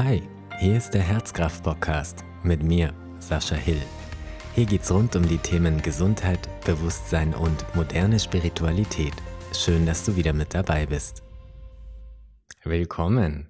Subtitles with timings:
[0.00, 0.22] Hi,
[0.60, 3.82] hier ist der Herzkraft-Podcast mit mir, Sascha Hill.
[4.54, 9.14] Hier geht's rund um die Themen Gesundheit, Bewusstsein und moderne Spiritualität.
[9.52, 11.24] Schön, dass du wieder mit dabei bist.
[12.62, 13.48] Willkommen.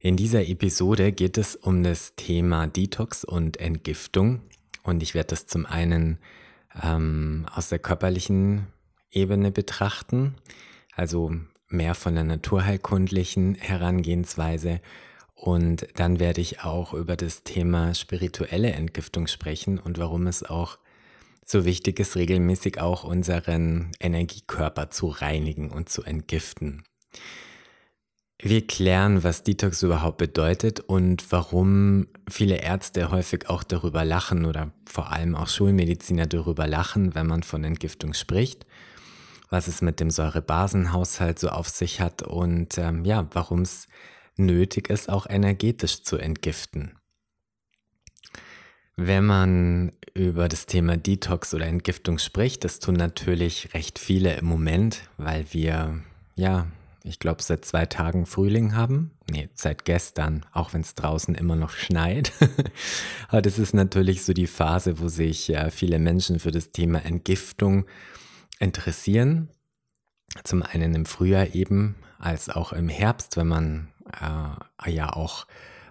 [0.00, 4.40] In dieser Episode geht es um das Thema Detox und Entgiftung
[4.82, 6.18] und ich werde das zum einen
[6.82, 8.66] ähm, aus der körperlichen
[9.12, 10.34] Ebene betrachten,
[10.96, 11.30] also
[11.68, 14.80] mehr von der naturheilkundlichen Herangehensweise
[15.42, 20.78] und dann werde ich auch über das Thema spirituelle Entgiftung sprechen und warum es auch
[21.44, 26.84] so wichtig ist, regelmäßig auch unseren Energiekörper zu reinigen und zu entgiften.
[28.38, 34.70] Wir klären, was Detox überhaupt bedeutet und warum viele Ärzte häufig auch darüber lachen oder
[34.88, 38.64] vor allem auch Schulmediziner darüber lachen, wenn man von Entgiftung spricht,
[39.50, 43.88] was es mit dem Säurebasenhaushalt so auf sich hat und ähm, ja, warum es
[44.36, 46.96] nötig ist, auch energetisch zu entgiften.
[48.96, 54.44] Wenn man über das Thema Detox oder Entgiftung spricht, das tun natürlich recht viele im
[54.44, 56.02] Moment, weil wir,
[56.34, 56.66] ja,
[57.04, 59.10] ich glaube, seit zwei Tagen Frühling haben.
[59.30, 62.32] Nee, seit gestern, auch wenn es draußen immer noch schneit.
[63.28, 67.04] Aber das ist natürlich so die Phase, wo sich ja, viele Menschen für das Thema
[67.04, 67.86] Entgiftung
[68.60, 69.48] interessieren.
[70.44, 73.88] Zum einen im Frühjahr eben, als auch im Herbst, wenn man
[74.20, 75.46] äh, ja auch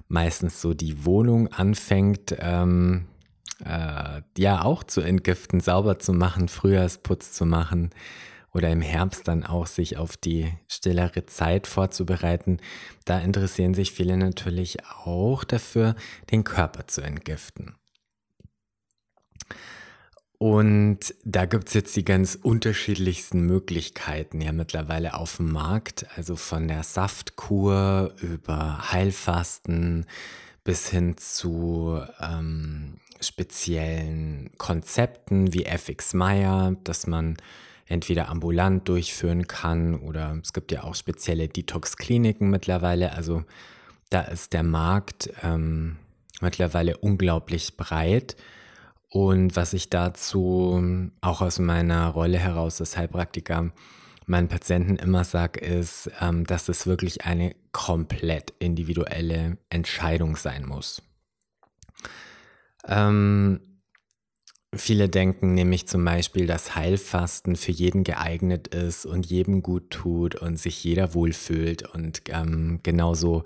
[0.08, 3.08] meistens so die Wohnung anfängt, ähm,
[3.66, 7.92] äh, ja auch zu entgiften, sauber zu machen, Frühjahrsputz zu machen
[8.54, 12.58] oder im Herbst dann auch sich auf die stillere Zeit vorzubereiten.
[13.06, 15.96] Da interessieren sich viele natürlich auch dafür,
[16.32, 17.76] den Körper zu entgiften.
[20.42, 26.08] Und da gibt es jetzt die ganz unterschiedlichsten Möglichkeiten ja mittlerweile auf dem Markt.
[26.18, 30.08] Also von der Saftkur über Heilfasten
[30.64, 37.38] bis hin zu ähm, speziellen Konzepten wie FX Meyer, dass man
[37.86, 43.12] entweder ambulant durchführen kann oder es gibt ja auch spezielle Detox-Kliniken mittlerweile.
[43.12, 43.44] Also
[44.10, 45.98] da ist der Markt ähm,
[46.42, 48.36] mittlerweile unglaublich breit.
[49.14, 53.72] Und was ich dazu auch aus meiner Rolle heraus als Heilpraktiker
[54.26, 61.02] meinen Patienten immer sage, ist, ähm, dass es wirklich eine komplett individuelle Entscheidung sein muss.
[62.88, 63.60] Ähm,
[64.74, 70.36] viele denken nämlich zum Beispiel, dass Heilfasten für jeden geeignet ist und jedem gut tut
[70.36, 73.44] und sich jeder wohlfühlt und ähm, genauso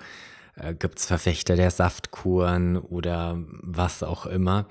[0.57, 4.67] äh, gibt es Verfechter der Saftkuren oder was auch immer.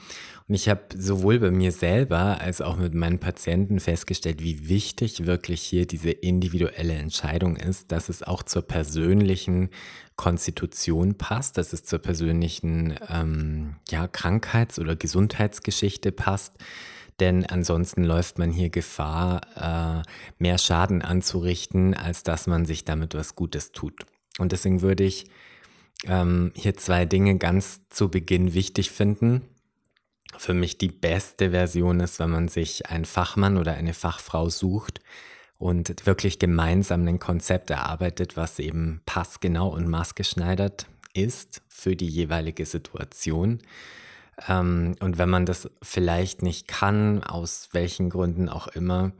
[0.49, 5.27] Und ich habe sowohl bei mir selber als auch mit meinen Patienten festgestellt, wie wichtig
[5.27, 9.71] wirklich hier diese individuelle Entscheidung ist, dass es auch zur persönlichen
[10.17, 16.55] Konstitution passt, dass es zur persönlichen ähm, ja, Krankheits- oder Gesundheitsgeschichte passt.
[17.21, 20.03] Denn ansonsten läuft man hier Gefahr, äh,
[20.39, 24.05] mehr Schaden anzurichten, als dass man sich damit was Gutes tut.
[24.39, 25.27] Und deswegen würde ich
[26.07, 29.43] ähm, hier zwei Dinge ganz zu Beginn wichtig finden.
[30.37, 35.01] Für mich die beste Version ist, wenn man sich einen Fachmann oder eine Fachfrau sucht
[35.59, 42.67] und wirklich gemeinsam ein Konzept erarbeitet, was eben passgenau und maßgeschneidert ist für die jeweilige
[42.67, 43.61] Situation.
[44.49, 49.13] Ähm, und wenn man das vielleicht nicht kann, aus welchen Gründen auch immer,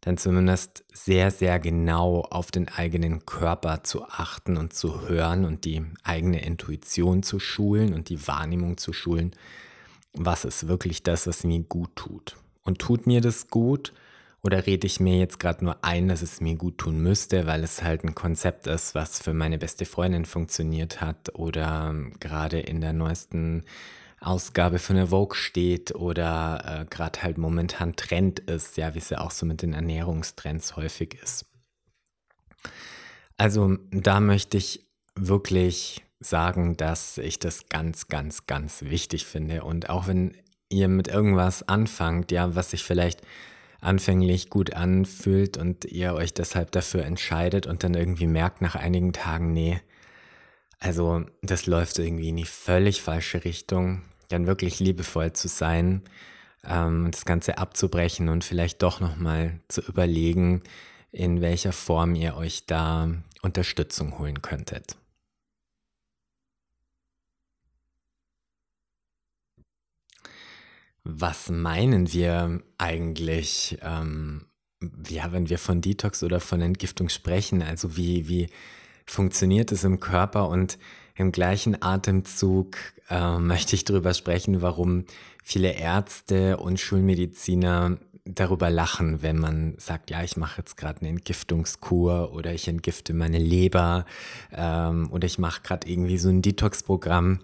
[0.00, 5.64] dann zumindest sehr, sehr genau auf den eigenen Körper zu achten und zu hören und
[5.64, 9.32] die eigene Intuition zu schulen und die Wahrnehmung zu schulen,
[10.14, 12.36] was ist wirklich das, was mir gut tut.
[12.62, 13.92] Und tut mir das gut
[14.42, 17.62] oder rede ich mir jetzt gerade nur ein, dass es mir gut tun müsste, weil
[17.62, 22.80] es halt ein Konzept ist, was für meine beste Freundin funktioniert hat oder gerade in
[22.80, 23.64] der neuesten
[24.20, 29.10] Ausgabe von der Vogue steht oder äh, gerade halt momentan Trend ist, ja, wie es
[29.10, 31.46] ja auch so mit den Ernährungstrends häufig ist.
[33.38, 39.64] Also da möchte ich wirklich sagen, dass ich das ganz, ganz, ganz wichtig finde.
[39.64, 40.36] Und auch wenn
[40.68, 43.22] ihr mit irgendwas anfangt, ja, was sich vielleicht
[43.80, 49.14] anfänglich gut anfühlt und ihr euch deshalb dafür entscheidet und dann irgendwie merkt nach einigen
[49.14, 49.80] Tagen, nee,
[50.78, 56.02] also das läuft irgendwie in die völlig falsche Richtung, dann wirklich liebevoll zu sein,
[56.64, 60.62] ähm, das Ganze abzubrechen und vielleicht doch nochmal zu überlegen,
[61.12, 63.10] in welcher Form ihr euch da
[63.42, 64.96] Unterstützung holen könntet.
[71.02, 74.46] Was meinen wir eigentlich, ähm,
[75.08, 77.62] ja, wenn wir von Detox oder von Entgiftung sprechen?
[77.62, 78.48] Also wie, wie
[79.06, 80.78] funktioniert es im Körper und
[81.20, 82.76] im gleichen Atemzug
[83.10, 85.04] äh, möchte ich darüber sprechen, warum
[85.44, 91.10] viele Ärzte und Schulmediziner darüber lachen, wenn man sagt, ja, ich mache jetzt gerade eine
[91.10, 94.06] Entgiftungskur oder ich entgifte meine Leber
[94.52, 97.40] ähm, oder ich mache gerade irgendwie so ein Detox-Programm,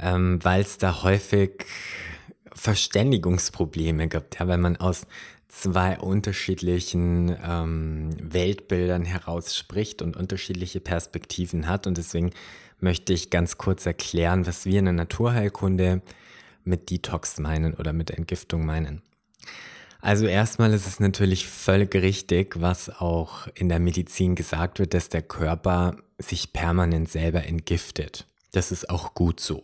[0.00, 1.64] ähm, weil es da häufig
[2.52, 5.06] Verständigungsprobleme gibt, ja, weil man aus
[5.48, 11.86] zwei unterschiedlichen ähm, Weltbildern heraus spricht und unterschiedliche Perspektiven hat.
[11.86, 12.30] Und deswegen
[12.82, 16.02] möchte ich ganz kurz erklären, was wir in der Naturheilkunde
[16.64, 19.02] mit Detox meinen oder mit Entgiftung meinen.
[20.00, 25.10] Also erstmal ist es natürlich völlig richtig, was auch in der Medizin gesagt wird, dass
[25.10, 28.26] der Körper sich permanent selber entgiftet.
[28.52, 29.62] Das ist auch gut so.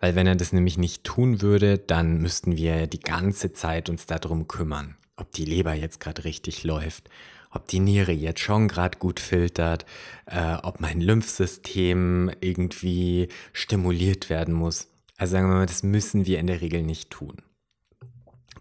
[0.00, 4.06] Weil wenn er das nämlich nicht tun würde, dann müssten wir die ganze Zeit uns
[4.06, 7.08] darum kümmern, ob die Leber jetzt gerade richtig läuft,
[7.56, 9.84] ob die Niere jetzt schon gerade gut filtert,
[10.26, 14.88] äh, ob mein Lymphsystem irgendwie stimuliert werden muss.
[15.16, 17.42] Also sagen wir mal, das müssen wir in der Regel nicht tun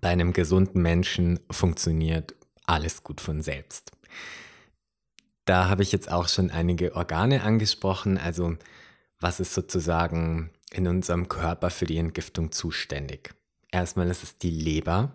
[0.05, 2.35] bei einem gesunden Menschen funktioniert
[2.67, 3.91] alles gut von selbst.
[5.45, 8.19] Da habe ich jetzt auch schon einige Organe angesprochen.
[8.19, 8.55] Also
[9.19, 13.33] was ist sozusagen in unserem Körper für die Entgiftung zuständig?
[13.71, 15.11] Erstmal ist es die Leber,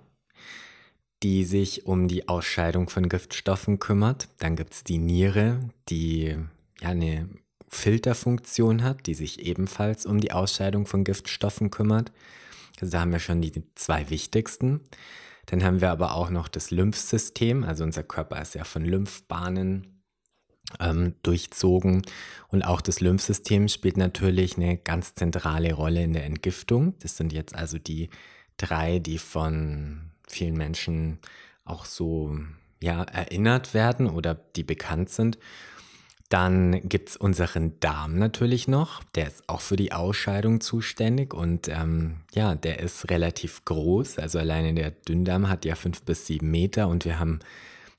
[1.22, 4.28] die sich um die Ausscheidung von Giftstoffen kümmert.
[4.38, 6.37] Dann gibt es die Niere, die
[6.81, 7.28] ja eine
[7.69, 12.11] Filterfunktion hat, die sich ebenfalls um die Ausscheidung von Giftstoffen kümmert.
[12.81, 14.81] Also da haben wir schon die zwei wichtigsten.
[15.46, 17.64] Dann haben wir aber auch noch das Lymphsystem.
[17.64, 20.02] Also unser Körper ist ja von Lymphbahnen
[20.78, 22.02] ähm, durchzogen.
[22.49, 26.94] Und auch das Lymphsystem spielt natürlich eine ganz zentrale Rolle in der Entgiftung.
[27.00, 28.11] Das sind jetzt also die
[28.56, 31.19] drei, die von vielen Menschen
[31.65, 32.37] auch so
[32.82, 35.38] ja, erinnert werden oder die bekannt sind.
[36.31, 39.03] Dann gibt es unseren Darm natürlich noch.
[39.17, 44.19] Der ist auch für die Ausscheidung zuständig und ähm, ja, der ist relativ groß.
[44.21, 47.41] Also alleine der Dünndarm hat ja fünf bis sieben Meter und wir haben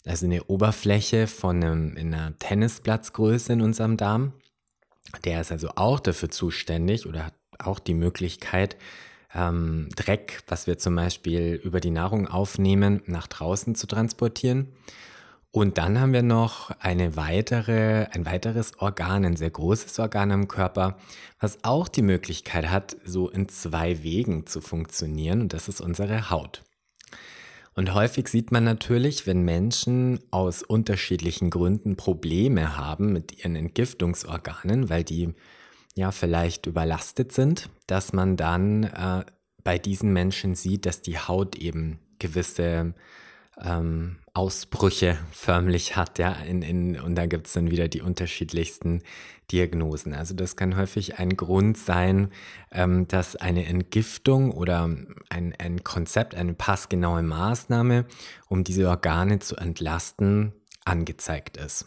[0.05, 4.31] also eine Oberfläche von einem, in einer Tennisplatzgröße in unserem Darm.
[5.25, 8.77] Der ist also auch dafür zuständig oder hat auch die Möglichkeit,
[9.33, 14.67] ähm, Dreck, was wir zum Beispiel über die Nahrung aufnehmen, nach draußen zu transportieren.
[15.53, 20.47] Und dann haben wir noch eine weitere, ein weiteres Organ, ein sehr großes Organ im
[20.47, 20.97] Körper,
[21.41, 25.41] was auch die Möglichkeit hat, so in zwei Wegen zu funktionieren.
[25.41, 26.63] Und das ist unsere Haut.
[27.73, 34.89] Und häufig sieht man natürlich, wenn Menschen aus unterschiedlichen Gründen Probleme haben mit ihren Entgiftungsorganen,
[34.89, 35.33] weil die
[35.95, 39.25] ja vielleicht überlastet sind, dass man dann äh,
[39.63, 42.93] bei diesen Menschen sieht, dass die Haut eben gewisse
[43.61, 49.01] ähm, Ausbrüche förmlich hat, ja, in, in, und da gibt es dann wieder die unterschiedlichsten
[49.51, 50.13] Diagnosen.
[50.13, 52.29] Also das kann häufig ein Grund sein,
[52.71, 54.89] ähm, dass eine Entgiftung oder
[55.29, 58.05] ein, ein Konzept, eine passgenaue Maßnahme,
[58.47, 60.53] um diese Organe zu entlasten,
[60.85, 61.85] angezeigt ist.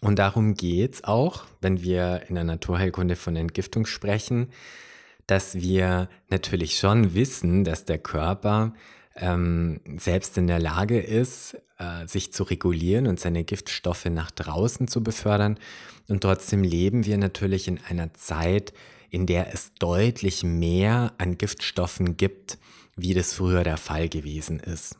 [0.00, 4.48] Und darum geht es auch, wenn wir in der Naturheilkunde von Entgiftung sprechen,
[5.26, 8.72] dass wir natürlich schon wissen, dass der Körper
[9.16, 14.88] ähm, selbst in der Lage ist, äh, sich zu regulieren und seine Giftstoffe nach draußen
[14.88, 15.58] zu befördern.
[16.08, 18.72] Und trotzdem leben wir natürlich in einer Zeit,
[19.10, 22.58] in der es deutlich mehr an Giftstoffen gibt,
[22.96, 24.96] wie das früher der Fall gewesen ist.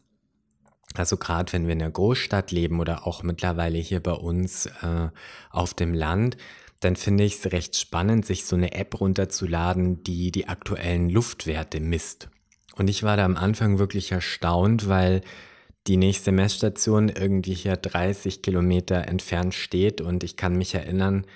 [0.99, 5.09] Also gerade wenn wir in der Großstadt leben oder auch mittlerweile hier bei uns äh,
[5.51, 6.37] auf dem Land,
[6.81, 11.81] dann finde ich es recht spannend, sich so eine App runterzuladen, die die aktuellen Luftwerte
[11.81, 12.29] misst.
[12.77, 15.23] Und ich war da am Anfang wirklich erstaunt, weil
[15.89, 21.27] die nächste Messstation irgendwie hier 30 Kilometer entfernt steht und ich kann mich erinnern,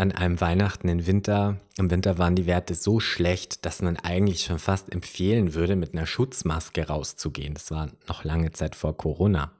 [0.00, 4.44] an einem Weihnachten im Winter, im Winter waren die Werte so schlecht, dass man eigentlich
[4.44, 7.52] schon fast empfehlen würde, mit einer Schutzmaske rauszugehen.
[7.52, 9.52] Das war noch lange Zeit vor Corona.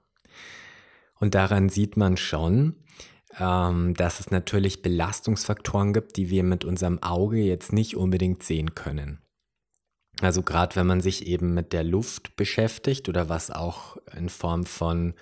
[1.19, 2.77] Und daran sieht man schon,
[3.39, 8.75] ähm, dass es natürlich Belastungsfaktoren gibt, die wir mit unserem Auge jetzt nicht unbedingt sehen
[8.75, 9.21] können.
[10.23, 14.65] Also gerade wenn man sich eben mit der Luft beschäftigt oder was auch in Form
[14.65, 15.13] von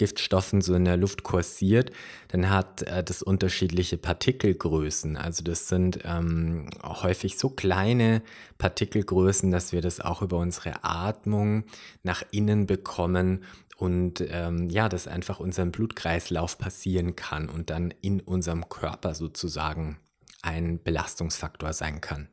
[0.00, 1.92] Giftstoffen so in der Luft kursiert,
[2.28, 5.18] dann hat äh, das unterschiedliche Partikelgrößen.
[5.18, 8.22] Also das sind ähm, häufig so kleine
[8.56, 11.64] Partikelgrößen, dass wir das auch über unsere Atmung
[12.02, 13.44] nach innen bekommen
[13.76, 19.98] und ähm, ja, dass einfach unserem Blutkreislauf passieren kann und dann in unserem Körper sozusagen
[20.40, 22.30] ein Belastungsfaktor sein kann.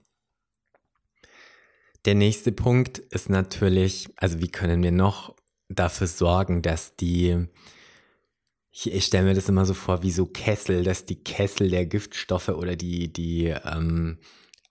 [2.06, 5.36] Der nächste Punkt ist natürlich, also wie können wir noch
[5.70, 7.48] dafür sorgen, dass die,
[8.72, 11.86] ich, ich stelle mir das immer so vor wie so Kessel, dass die Kessel der
[11.86, 14.20] Giftstoffe oder die, die ähm,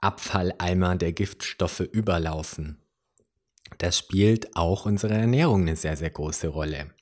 [0.00, 2.78] Abfalleimer der Giftstoffe überlaufen.
[3.78, 6.92] Das spielt auch unsere Ernährung eine sehr, sehr große Rolle.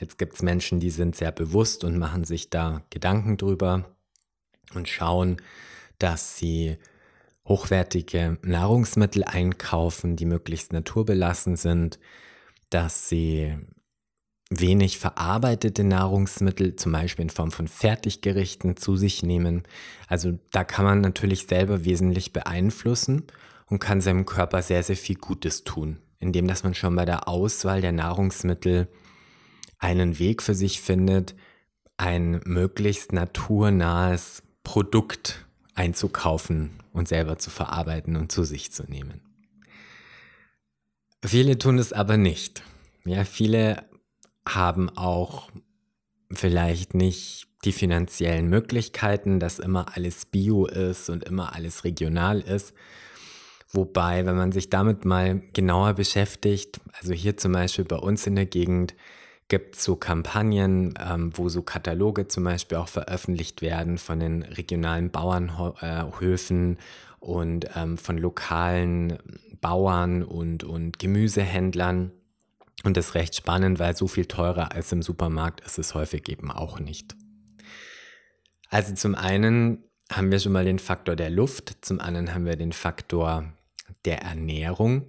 [0.00, 3.96] Jetzt gibt es Menschen, die sind sehr bewusst und machen sich da Gedanken drüber
[4.74, 5.42] und schauen,
[5.98, 6.78] dass sie
[7.46, 11.98] hochwertige Nahrungsmittel einkaufen, die möglichst naturbelassen sind,
[12.70, 13.56] dass sie
[14.50, 19.64] wenig verarbeitete Nahrungsmittel, zum Beispiel in Form von Fertiggerichten, zu sich nehmen.
[20.06, 23.24] Also da kann man natürlich selber wesentlich beeinflussen
[23.66, 27.28] und kann seinem Körper sehr, sehr viel Gutes tun, indem dass man schon bei der
[27.28, 28.88] Auswahl der Nahrungsmittel
[29.78, 31.34] einen Weg für sich findet,
[31.98, 39.27] ein möglichst naturnahes Produkt einzukaufen und selber zu verarbeiten und zu sich zu nehmen.
[41.24, 42.62] Viele tun es aber nicht.
[43.04, 43.84] Ja, viele
[44.46, 45.50] haben auch
[46.30, 52.72] vielleicht nicht die finanziellen Möglichkeiten, dass immer alles bio ist und immer alles regional ist.
[53.70, 58.36] Wobei, wenn man sich damit mal genauer beschäftigt, also hier zum Beispiel bei uns in
[58.36, 58.94] der Gegend
[59.48, 65.10] gibt so Kampagnen, ähm, wo so Kataloge zum Beispiel auch veröffentlicht werden von den regionalen
[65.10, 66.78] Bauernhöfen
[67.18, 69.18] und ähm, von lokalen
[69.60, 72.12] Bauern und, und Gemüsehändlern
[72.84, 76.28] und das ist recht spannend, weil so viel teurer als im Supermarkt ist es häufig
[76.28, 77.16] eben auch nicht.
[78.70, 82.56] Also zum einen haben wir schon mal den Faktor der Luft, zum anderen haben wir
[82.56, 83.52] den Faktor
[84.04, 85.06] der Ernährung.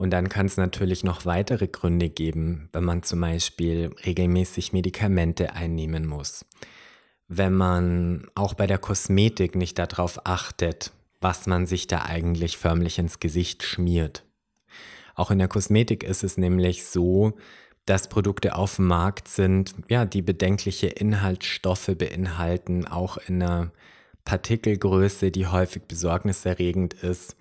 [0.00, 5.52] Und dann kann es natürlich noch weitere Gründe geben, wenn man zum Beispiel regelmäßig Medikamente
[5.52, 6.46] einnehmen muss.
[7.28, 12.98] Wenn man auch bei der Kosmetik nicht darauf achtet, was man sich da eigentlich förmlich
[12.98, 14.24] ins Gesicht schmiert.
[15.16, 17.34] Auch in der Kosmetik ist es nämlich so,
[17.84, 23.70] dass Produkte auf dem Markt sind, ja, die bedenkliche Inhaltsstoffe beinhalten, auch in einer
[24.24, 27.36] Partikelgröße, die häufig besorgniserregend ist,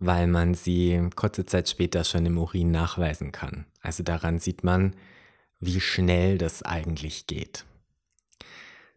[0.00, 3.66] weil man sie kurze Zeit später schon im Urin nachweisen kann.
[3.82, 4.96] Also daran sieht man,
[5.60, 7.66] wie schnell das eigentlich geht.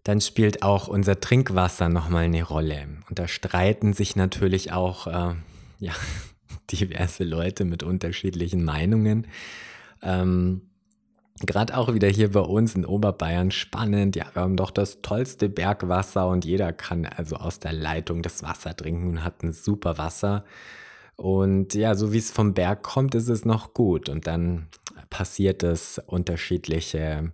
[0.03, 2.87] Dann spielt auch unser Trinkwasser nochmal eine Rolle.
[3.09, 5.35] Und da streiten sich natürlich auch äh,
[5.79, 5.93] ja,
[6.71, 9.27] diverse Leute mit unterschiedlichen Meinungen.
[10.01, 10.61] Ähm,
[11.39, 14.15] Gerade auch wieder hier bei uns in Oberbayern spannend.
[14.15, 18.43] Ja, wir haben doch das tollste Bergwasser und jeder kann also aus der Leitung das
[18.43, 20.45] Wasser trinken und hat ein super Wasser.
[21.15, 24.09] Und ja, so wie es vom Berg kommt, ist es noch gut.
[24.09, 24.67] Und dann
[25.09, 27.31] passiert es unterschiedliche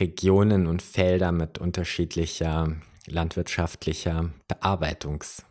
[0.00, 2.74] Regionen und Felder mit unterschiedlicher
[3.06, 5.44] landwirtschaftlicher Bearbeitungsart.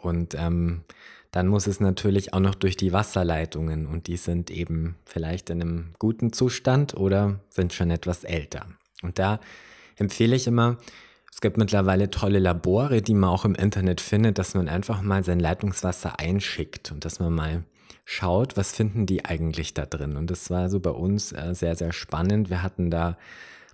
[0.00, 0.84] Und ähm,
[1.30, 5.60] dann muss es natürlich auch noch durch die Wasserleitungen und die sind eben vielleicht in
[5.60, 8.66] einem guten Zustand oder sind schon etwas älter.
[9.02, 9.40] Und da
[9.96, 10.78] empfehle ich immer,
[11.32, 15.22] es gibt mittlerweile tolle Labore, die man auch im Internet findet, dass man einfach mal
[15.24, 17.64] sein Leitungswasser einschickt und dass man mal
[18.04, 20.16] schaut, was finden die eigentlich da drin.
[20.16, 22.50] Und das war so bei uns äh, sehr, sehr spannend.
[22.50, 23.18] Wir hatten da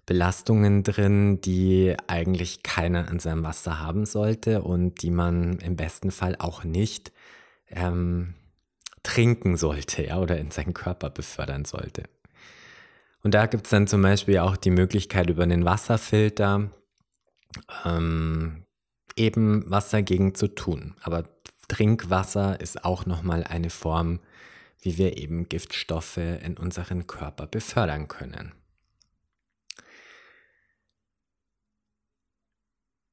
[0.06, 6.10] Belastungen drin, die eigentlich keiner in seinem Wasser haben sollte und die man im besten
[6.10, 7.12] Fall auch nicht
[7.70, 8.34] ähm,
[9.02, 12.02] trinken sollte ja, oder in seinen Körper befördern sollte.
[13.22, 16.70] Und da gibt es dann zum Beispiel auch die Möglichkeit über einen Wasserfilter
[17.84, 18.64] ähm,
[19.16, 20.94] eben was dagegen zu tun.
[21.00, 21.24] Aber
[21.68, 24.20] Trinkwasser ist auch nochmal eine Form,
[24.80, 28.52] wie wir eben Giftstoffe in unseren Körper befördern können.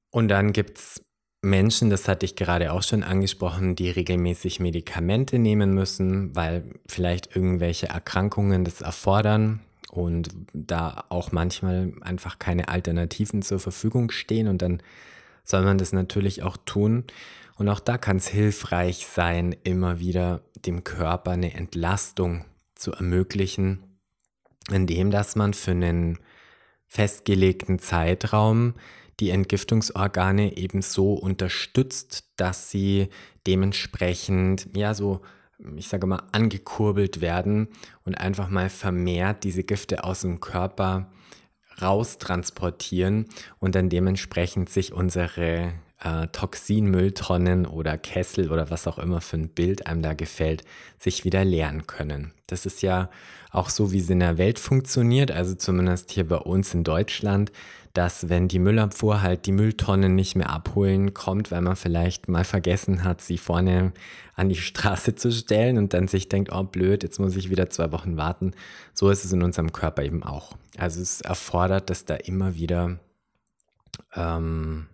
[0.09, 1.05] Und dann gibt es
[1.41, 7.35] Menschen, das hatte ich gerade auch schon angesprochen, die regelmäßig Medikamente nehmen müssen, weil vielleicht
[7.35, 14.61] irgendwelche Erkrankungen das erfordern und da auch manchmal einfach keine Alternativen zur Verfügung stehen und
[14.61, 14.81] dann
[15.43, 17.03] soll man das natürlich auch tun.
[17.57, 22.45] Und auch da kann es hilfreich sein, immer wieder dem Körper eine Entlastung
[22.75, 23.99] zu ermöglichen,
[24.71, 26.17] indem dass man für einen
[26.87, 28.73] festgelegten Zeitraum
[29.19, 33.09] die Entgiftungsorgane eben so unterstützt, dass sie
[33.45, 35.21] dementsprechend, ja, so,
[35.75, 37.67] ich sage mal, angekurbelt werden
[38.03, 41.11] und einfach mal vermehrt diese Gifte aus dem Körper
[41.81, 43.25] raustransportieren
[43.59, 49.49] und dann dementsprechend sich unsere äh, Toxinmülltonnen oder Kessel oder was auch immer für ein
[49.49, 50.63] Bild einem da gefällt,
[50.97, 52.33] sich wieder leeren können.
[52.47, 53.09] Das ist ja
[53.51, 57.51] auch so, wie es in der Welt funktioniert, also zumindest hier bei uns in Deutschland,
[57.93, 62.45] dass wenn die Müllabfuhr halt die Mülltonnen nicht mehr abholen kommt, weil man vielleicht mal
[62.45, 63.93] vergessen hat, sie vorne
[64.35, 67.69] an die Straße zu stellen und dann sich denkt, oh blöd, jetzt muss ich wieder
[67.69, 68.53] zwei Wochen warten.
[68.93, 70.55] So ist es in unserem Körper eben auch.
[70.77, 72.99] Also es erfordert, dass da immer wieder
[74.15, 74.87] ähm,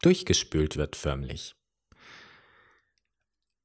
[0.00, 1.54] durchgespült wird förmlich.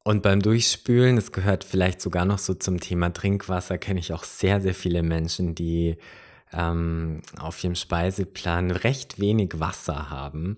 [0.04, 4.24] Und beim Durchspülen, das gehört vielleicht sogar noch so zum Thema Trinkwasser, kenne ich auch
[4.24, 5.98] sehr, sehr viele Menschen, die
[6.54, 10.58] ähm, auf ihrem Speiseplan recht wenig Wasser haben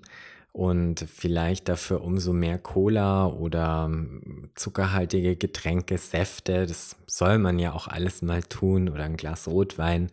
[0.51, 7.73] und vielleicht dafür umso mehr Cola oder ähm, zuckerhaltige Getränke, Säfte, das soll man ja
[7.73, 10.09] auch alles mal tun oder ein Glas Rotwein.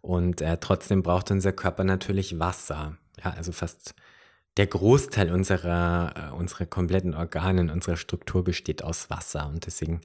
[0.00, 2.96] Und äh, trotzdem braucht unser Körper natürlich Wasser.
[3.24, 3.94] Ja, also fast
[4.56, 9.48] der Großteil unserer, äh, unserer kompletten Organe, unserer Struktur besteht aus Wasser.
[9.48, 10.00] Und deswegen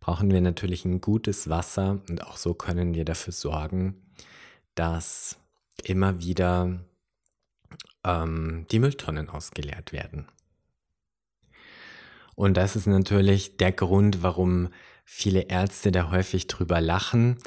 [0.00, 1.98] brauchen wir natürlich ein gutes Wasser.
[2.08, 3.96] Und auch so können wir dafür sorgen,
[4.76, 5.36] dass
[5.82, 6.78] immer wieder
[8.04, 10.28] ähm, die Mülltonnen ausgeleert werden.
[12.36, 14.68] Und das ist natürlich der Grund, warum
[15.04, 17.38] viele Ärzte da häufig drüber lachen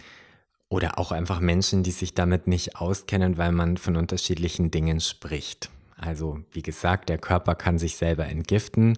[0.67, 5.69] oder auch einfach Menschen, die sich damit nicht auskennen, weil man von unterschiedlichen Dingen spricht.
[5.95, 8.97] Also wie gesagt, der Körper kann sich selber entgiften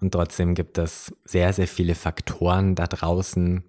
[0.00, 3.64] und trotzdem gibt es sehr, sehr viele Faktoren da draußen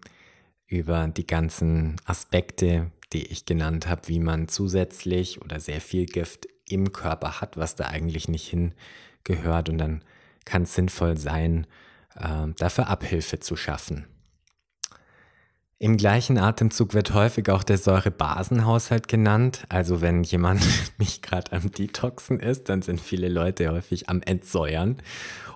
[0.67, 6.47] über die ganzen Aspekte, die ich genannt habe, wie man zusätzlich oder sehr viel Gift
[6.67, 9.69] im Körper hat, was da eigentlich nicht hingehört.
[9.69, 10.03] Und dann
[10.45, 11.67] kann es sinnvoll sein,
[12.15, 14.05] äh, dafür Abhilfe zu schaffen.
[15.79, 19.65] Im gleichen Atemzug wird häufig auch der Säurebasenhaushalt genannt.
[19.67, 20.61] Also wenn jemand
[20.97, 25.01] nicht gerade am Detoxen ist, dann sind viele Leute häufig am Entsäuern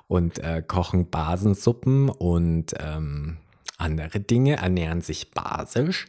[0.08, 3.38] und äh, kochen Basensuppen und ähm,
[3.78, 6.08] andere Dinge, ernähren sich basisch.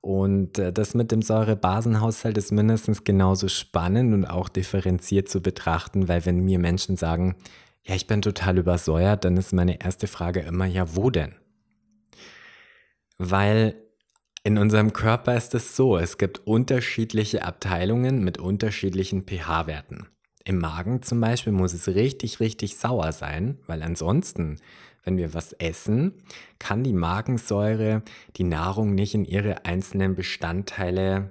[0.00, 6.08] Und äh, das mit dem Säurebasenhaushalt ist mindestens genauso spannend und auch differenziert zu betrachten,
[6.08, 7.36] weil wenn mir Menschen sagen,
[7.84, 11.34] ja, ich bin total übersäuert, dann ist meine erste Frage immer, ja, wo denn?
[13.16, 13.74] Weil
[14.44, 20.06] in unserem Körper ist es so, es gibt unterschiedliche Abteilungen mit unterschiedlichen pH-Werten.
[20.44, 24.56] Im Magen zum Beispiel muss es richtig, richtig sauer sein, weil ansonsten,
[25.08, 26.12] wenn wir was essen,
[26.58, 28.02] kann die Magensäure
[28.36, 31.30] die Nahrung nicht in ihre einzelnen Bestandteile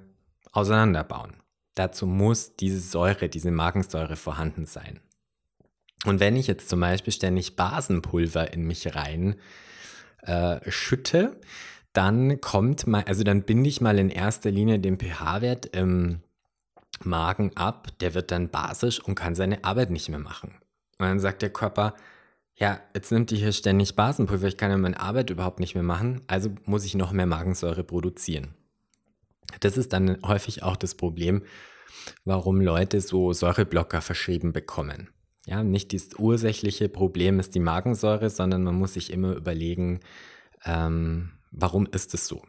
[0.50, 1.34] auseinanderbauen.
[1.76, 4.98] Dazu muss diese Säure, diese Magensäure vorhanden sein.
[6.04, 9.36] Und wenn ich jetzt zum Beispiel ständig Basenpulver in mich rein
[10.22, 11.40] äh, schütte,
[11.92, 16.20] dann kommt mal, also dann binde ich mal in erster Linie den pH-Wert im
[17.04, 20.56] Magen ab, der wird dann basisch und kann seine Arbeit nicht mehr machen.
[20.98, 21.94] Und dann sagt der Körper,
[22.58, 25.84] ja, jetzt nimmt die hier ständig Basenpulver, ich kann ja meine Arbeit überhaupt nicht mehr
[25.84, 28.54] machen, also muss ich noch mehr Magensäure produzieren.
[29.60, 31.42] Das ist dann häufig auch das Problem,
[32.24, 35.08] warum Leute so Säureblocker verschrieben bekommen.
[35.46, 40.00] Ja, nicht das ursächliche Problem ist die Magensäure, sondern man muss sich immer überlegen,
[40.66, 42.42] ähm, Warum ist es so?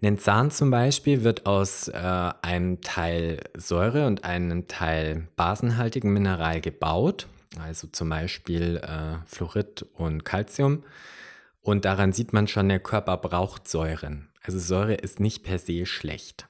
[0.00, 7.28] Nenzan zum Beispiel wird aus äh, einem Teil Säure und einem Teil basenhaltigen Mineral gebaut,
[7.58, 10.84] also zum Beispiel äh, Fluorid und Calcium.
[11.62, 14.28] Und daran sieht man schon, der Körper braucht Säuren.
[14.42, 16.46] Also Säure ist nicht per se schlecht.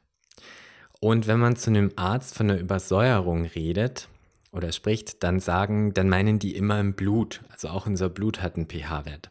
[1.00, 4.08] Und wenn man zu einem Arzt von einer Übersäuerung redet
[4.52, 7.42] oder spricht, dann sagen, dann meinen die immer im Blut.
[7.50, 9.30] Also auch unser Blut hat einen pH-Wert.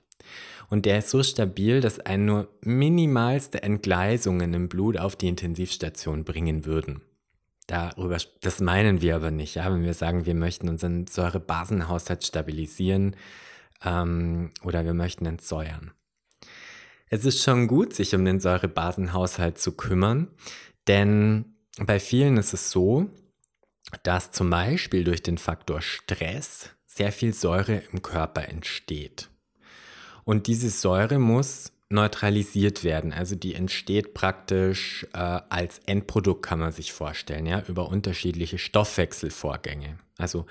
[0.70, 6.24] Und der ist so stabil, dass einen nur minimalste Entgleisungen im Blut auf die Intensivstation
[6.24, 7.02] bringen würden.
[7.68, 13.16] Darüber, das meinen wir aber nicht, ja, wenn wir sagen, wir möchten unseren Säurebasenhaushalt stabilisieren
[13.84, 15.92] ähm, oder wir möchten entsäuern.
[17.08, 20.28] Es ist schon gut, sich um den Säurebasenhaushalt zu kümmern,
[20.88, 23.10] denn bei vielen ist es so,
[24.04, 29.30] dass zum Beispiel durch den Faktor Stress sehr viel Säure im Körper entsteht.
[30.26, 33.14] Und diese Säure muss neutralisiert werden.
[33.14, 39.98] Also die entsteht praktisch äh, als Endprodukt, kann man sich vorstellen, ja, über unterschiedliche Stoffwechselvorgänge.
[40.18, 40.46] Also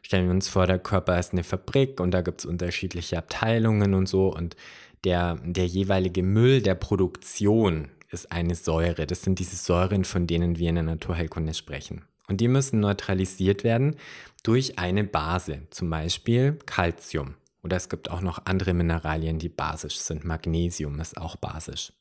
[0.00, 3.94] stellen wir uns vor, der Körper ist eine Fabrik und da gibt es unterschiedliche Abteilungen
[3.94, 4.56] und so und
[5.04, 9.06] der, der jeweilige Müll der Produktion ist eine Säure.
[9.06, 12.04] Das sind diese Säuren, von denen wir in der Naturheilkunde sprechen.
[12.28, 13.96] Und die müssen neutralisiert werden
[14.42, 17.34] durch eine Base, zum Beispiel Calcium.
[17.64, 20.24] Oder es gibt auch noch andere Mineralien, die basisch sind.
[20.24, 21.92] Magnesium ist auch basisch.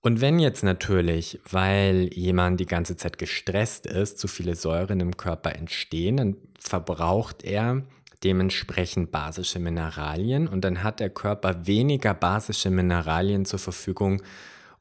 [0.00, 5.16] Und wenn jetzt natürlich, weil jemand die ganze Zeit gestresst ist, zu viele Säuren im
[5.16, 7.82] Körper entstehen, dann verbraucht er
[8.22, 14.22] dementsprechend basische Mineralien und dann hat der Körper weniger basische Mineralien zur Verfügung,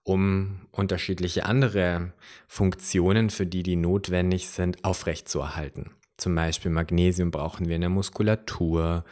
[0.03, 2.13] um unterschiedliche andere
[2.47, 5.91] Funktionen, für die die notwendig sind, aufrechtzuerhalten.
[6.17, 9.03] Zum Beispiel Magnesium brauchen wir in der Muskulatur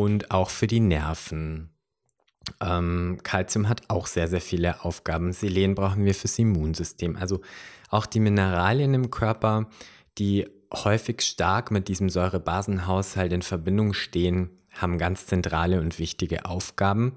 [0.00, 1.68] und auch für die Nerven.
[2.58, 5.34] Ähm, Calcium hat auch sehr, sehr viele Aufgaben.
[5.34, 7.16] Selen brauchen wir fürs Immunsystem.
[7.16, 7.42] Also
[7.90, 9.68] auch die Mineralien im Körper,
[10.16, 17.12] die häufig stark mit diesem Säurebasenhaushalt in Verbindung stehen, haben ganz zentrale und wichtige Aufgaben,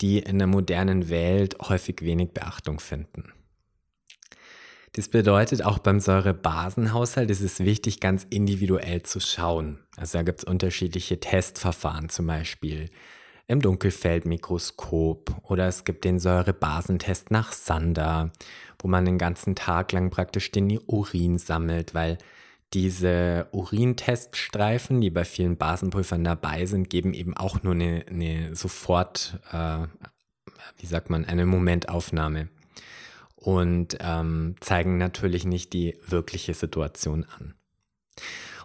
[0.00, 3.32] die in der modernen Welt häufig wenig Beachtung finden.
[4.92, 9.78] Das bedeutet, auch beim Säurebasenhaushalt ist es wichtig, ganz individuell zu schauen.
[9.96, 12.90] Also da gibt es unterschiedliche Testverfahren, zum Beispiel
[13.46, 18.32] im Dunkelfeldmikroskop oder es gibt den Säurebasentest nach Sander,
[18.80, 22.18] wo man den ganzen Tag lang praktisch den Urin sammelt, weil
[22.72, 29.40] diese Urinteststreifen, die bei vielen Basenpulvern dabei sind, geben eben auch nur eine, eine sofort,
[29.52, 29.86] äh,
[30.78, 32.48] wie sagt man, eine Momentaufnahme
[33.40, 37.54] und ähm, zeigen natürlich nicht die wirkliche Situation an.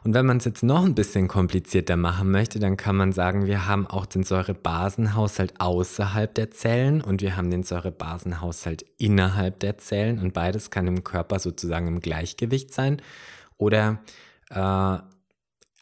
[0.04, 3.48] Und wenn man es jetzt noch ein bisschen komplizierter machen möchte, dann kann man sagen,
[3.48, 9.80] wir haben auch den Säurebasenhaushalt außerhalb der Zellen und wir haben den Säurebasenhaushalt innerhalb der
[9.80, 13.02] Zellen und beides kann im Körper sozusagen im Gleichgewicht sein
[13.58, 14.00] oder
[14.52, 14.98] äh,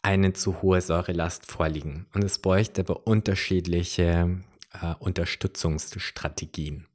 [0.02, 2.06] eine zu hohe Säurelast vorliegen.
[2.14, 4.40] Und es bräuchte aber unterschiedliche
[4.80, 6.86] äh, Unterstützungsstrategien.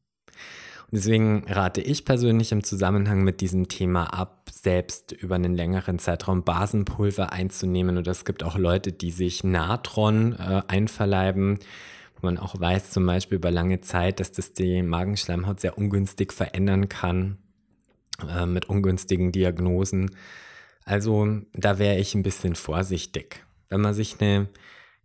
[0.92, 6.44] Deswegen rate ich persönlich im Zusammenhang mit diesem Thema ab, selbst über einen längeren Zeitraum
[6.44, 7.98] Basenpulver einzunehmen.
[7.98, 11.60] Oder es gibt auch Leute, die sich Natron äh, einverleiben,
[12.22, 16.90] man auch weiß, zum Beispiel über lange Zeit, dass das die Magenschleimhaut sehr ungünstig verändern
[16.90, 17.38] kann,
[18.28, 20.12] äh, mit ungünstigen Diagnosen.
[20.86, 23.44] Also da wäre ich ein bisschen vorsichtig.
[23.70, 24.50] Wenn man sich eine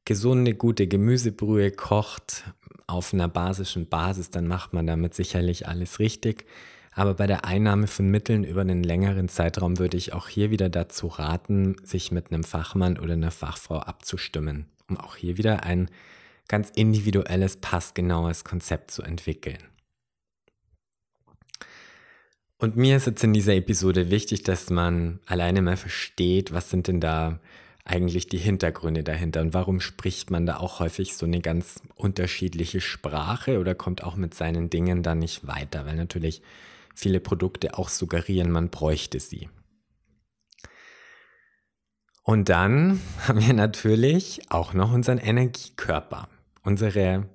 [0.05, 2.45] gesunde, gute Gemüsebrühe kocht
[2.87, 6.47] auf einer basischen Basis, dann macht man damit sicherlich alles richtig.
[6.93, 10.69] Aber bei der Einnahme von Mitteln über einen längeren Zeitraum würde ich auch hier wieder
[10.69, 15.91] dazu raten, sich mit einem Fachmann oder einer Fachfrau abzustimmen, um auch hier wieder ein
[16.47, 19.59] ganz individuelles, passgenaues Konzept zu entwickeln.
[22.59, 26.87] Und mir ist jetzt in dieser Episode wichtig, dass man alleine mal versteht, was sind
[26.87, 27.41] denn da
[27.85, 32.81] eigentlich die Hintergründe dahinter und warum spricht man da auch häufig so eine ganz unterschiedliche
[32.81, 36.41] Sprache oder kommt auch mit seinen Dingen da nicht weiter, weil natürlich
[36.95, 39.51] viele Produkte auch suggerieren, man bräuchte sie.
[42.23, 46.29] Und dann haben wir natürlich auch noch unseren Energiekörper,
[46.63, 47.29] unsere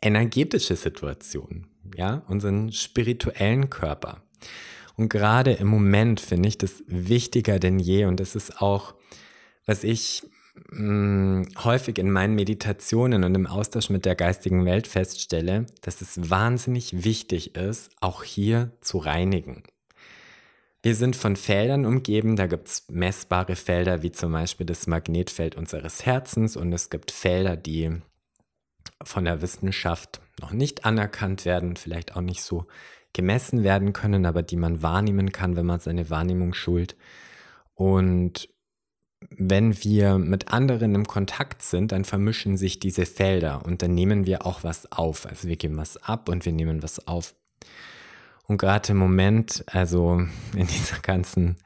[0.00, 4.22] energetische Situation, ja, unseren spirituellen Körper.
[4.94, 8.94] Und gerade im Moment finde ich das wichtiger denn je und das ist auch,
[9.68, 10.22] was ich
[10.72, 16.00] mh, hm, häufig in meinen Meditationen und im Austausch mit der geistigen Welt feststelle, dass
[16.00, 19.62] es wahnsinnig wichtig ist, auch hier zu reinigen.
[20.82, 25.54] Wir sind von Feldern umgeben, da gibt es messbare Felder wie zum Beispiel das Magnetfeld
[25.54, 28.00] unseres Herzens und es gibt Felder, die
[29.04, 32.66] von der Wissenschaft noch nicht anerkannt werden, vielleicht auch nicht so
[33.12, 36.96] gemessen werden können, aber die man wahrnehmen kann, wenn man seine Wahrnehmung schult.
[37.74, 38.48] Und
[39.30, 44.26] wenn wir mit anderen im Kontakt sind, dann vermischen sich diese Felder und dann nehmen
[44.26, 45.26] wir auch was auf.
[45.26, 47.34] Also wir geben was ab und wir nehmen was auf.
[48.46, 50.22] Und gerade im Moment, also
[50.56, 51.56] in dieser ganzen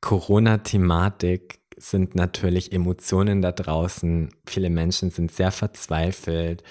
[0.00, 4.30] Corona-Thematik, sind natürlich Emotionen da draußen.
[4.46, 6.62] Viele Menschen sind sehr verzweifelt.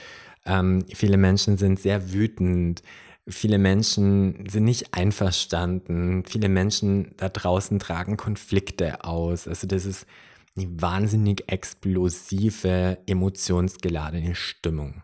[0.46, 2.82] Ähm, viele Menschen sind sehr wütend.
[3.27, 6.23] Viele Menschen sind nicht einverstanden.
[6.25, 9.47] Viele Menschen da draußen tragen Konflikte aus.
[9.47, 10.07] Also das ist
[10.55, 15.03] eine wahnsinnig explosive, emotionsgeladene Stimmung.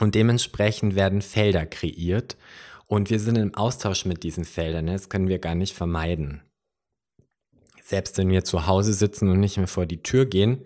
[0.00, 2.36] Und dementsprechend werden Felder kreiert
[2.86, 4.86] und wir sind im Austausch mit diesen Feldern.
[4.86, 6.42] Das können wir gar nicht vermeiden.
[7.82, 10.64] Selbst wenn wir zu Hause sitzen und nicht mehr vor die Tür gehen,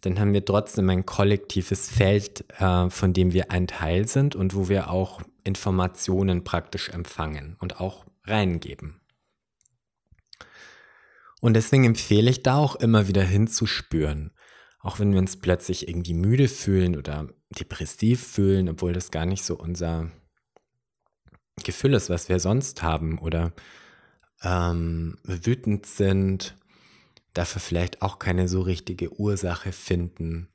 [0.00, 4.54] dann haben wir trotzdem ein kollektives Feld, äh, von dem wir ein Teil sind und
[4.54, 9.00] wo wir auch Informationen praktisch empfangen und auch reingeben.
[11.40, 14.32] Und deswegen empfehle ich da auch immer wieder hinzuspüren.
[14.80, 19.44] Auch wenn wir uns plötzlich irgendwie müde fühlen oder depressiv fühlen, obwohl das gar nicht
[19.44, 20.10] so unser
[21.64, 23.52] Gefühl ist, was wir sonst haben oder
[24.42, 26.56] ähm, wütend sind,
[27.38, 30.48] dafür vielleicht auch keine so richtige Ursache finden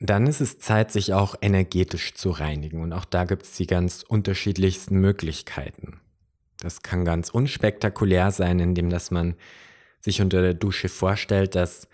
[0.00, 2.82] dann ist es Zeit, sich auch energetisch zu reinigen.
[2.82, 6.00] Und auch da gibt es die ganz unterschiedlichsten Möglichkeiten.
[6.60, 9.36] Das kann ganz unspektakulär sein, indem dass man
[10.00, 11.86] sich unter der Dusche vorstellt, dass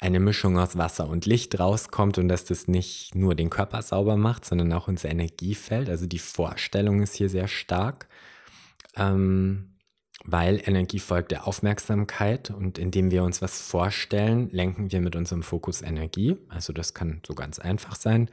[0.00, 4.16] eine Mischung aus Wasser und Licht rauskommt und dass das nicht nur den Körper sauber
[4.16, 5.88] macht, sondern auch unser Energiefeld.
[5.88, 8.08] Also die Vorstellung ist hier sehr stark,
[8.94, 9.74] ähm,
[10.30, 15.42] weil Energie folgt der Aufmerksamkeit und indem wir uns was vorstellen, lenken wir mit unserem
[15.42, 16.36] Fokus Energie.
[16.50, 18.30] Also das kann so ganz einfach sein.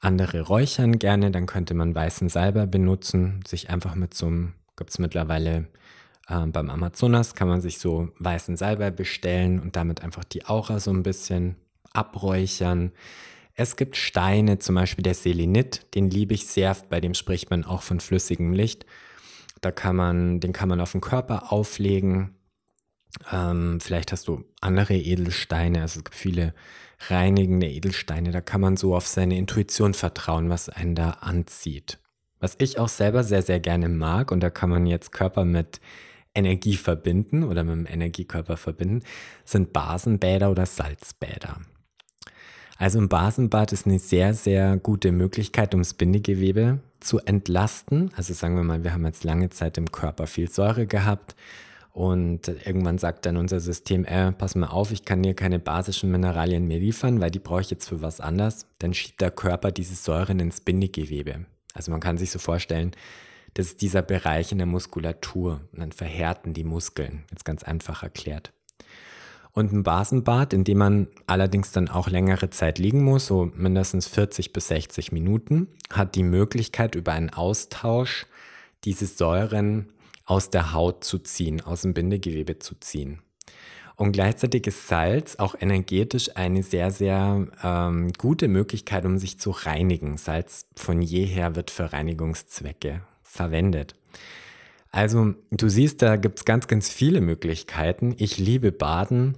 [0.00, 4.90] Andere räuchern gerne, dann könnte man weißen Salber benutzen, sich einfach mit so einem, gibt
[4.90, 5.68] es mittlerweile
[6.26, 10.80] äh, beim Amazonas, kann man sich so weißen Salbei bestellen und damit einfach die Aura
[10.80, 11.54] so ein bisschen
[11.92, 12.90] abräuchern.
[13.54, 17.62] Es gibt Steine, zum Beispiel der Selenit, den liebe ich sehr, bei dem spricht man
[17.62, 18.84] auch von flüssigem Licht.
[19.64, 22.34] Da kann man, den kann man auf den Körper auflegen.
[23.32, 26.54] Ähm, vielleicht hast du andere Edelsteine, also es gibt viele
[27.08, 31.98] reinigende Edelsteine, da kann man so auf seine Intuition vertrauen, was einen da anzieht.
[32.40, 35.80] Was ich auch selber sehr, sehr gerne mag, und da kann man jetzt Körper mit
[36.34, 39.02] Energie verbinden oder mit dem Energiekörper verbinden,
[39.44, 41.60] sind Basenbäder oder Salzbäder.
[42.76, 48.10] Also ein Basenbad ist eine sehr, sehr gute Möglichkeit, um das Bindegewebe zu entlasten.
[48.16, 51.34] Also sagen wir mal, wir haben jetzt lange Zeit im Körper viel Säure gehabt
[51.94, 56.10] und irgendwann sagt dann unser System, äh, pass mal auf, ich kann dir keine basischen
[56.10, 58.66] Mineralien mehr liefern, weil die brauche ich jetzt für was anderes.
[58.80, 61.46] Dann schiebt der Körper diese Säuren ins Bindegewebe.
[61.72, 62.90] Also man kann sich so vorstellen,
[63.54, 65.60] das ist dieser Bereich in der Muskulatur.
[65.72, 68.52] Und dann verhärten die Muskeln, jetzt ganz einfach erklärt.
[69.54, 74.08] Und ein Basenbad, in dem man allerdings dann auch längere Zeit liegen muss, so mindestens
[74.08, 78.26] 40 bis 60 Minuten, hat die Möglichkeit über einen Austausch
[78.82, 79.90] diese Säuren
[80.24, 83.20] aus der Haut zu ziehen, aus dem Bindegewebe zu ziehen.
[83.96, 89.50] Und gleichzeitig ist Salz auch energetisch eine sehr, sehr ähm, gute Möglichkeit, um sich zu
[89.50, 90.16] reinigen.
[90.16, 93.94] Salz von jeher wird für Reinigungszwecke verwendet.
[94.90, 98.16] Also du siehst, da gibt es ganz, ganz viele Möglichkeiten.
[98.18, 99.36] Ich liebe Baden.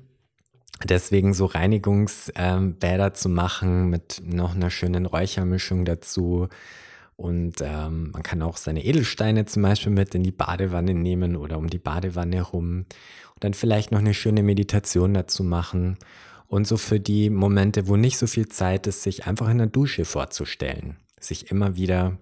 [0.84, 6.48] Deswegen so Reinigungsbäder zu machen mit noch einer schönen Räuchermischung dazu.
[7.16, 11.56] Und ähm, man kann auch seine Edelsteine zum Beispiel mit in die Badewanne nehmen oder
[11.56, 12.84] um die Badewanne rum.
[13.34, 15.96] Und dann vielleicht noch eine schöne Meditation dazu machen.
[16.46, 19.66] Und so für die Momente, wo nicht so viel Zeit ist, sich einfach in der
[19.66, 20.96] Dusche vorzustellen.
[21.18, 22.18] Sich immer wieder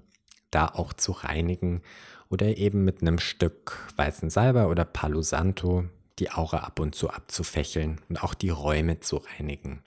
[0.51, 1.83] da auch zu reinigen
[2.31, 5.85] oder eben mit einem Stück weißen Salbei oder Palo Santo
[6.19, 9.83] die Aura ab und zu abzufächeln und auch die Räume zu reinigen.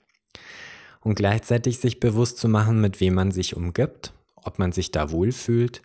[1.00, 5.10] Und gleichzeitig sich bewusst zu machen, mit wem man sich umgibt, ob man sich da
[5.10, 5.82] wohlfühlt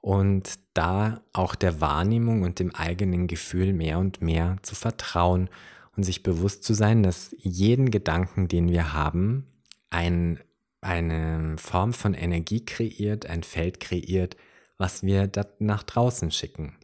[0.00, 5.48] und da auch der Wahrnehmung und dem eigenen Gefühl mehr und mehr zu vertrauen
[5.96, 9.46] und sich bewusst zu sein, dass jeden Gedanken, den wir haben,
[9.90, 10.40] ein
[10.84, 14.36] eine Form von Energie kreiert, ein Feld kreiert,
[14.76, 16.76] was wir nach draußen schicken.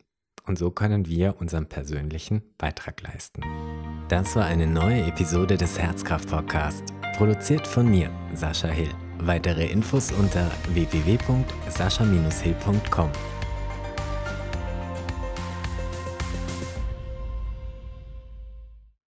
[0.47, 3.43] Und so können wir unseren persönlichen Beitrag leisten.
[4.09, 6.85] Das war eine neue Episode des Herzkraft Podcast,
[7.17, 8.91] produziert von mir, Sascha Hill.
[9.19, 13.11] Weitere Infos unter www.sascha-hill.com.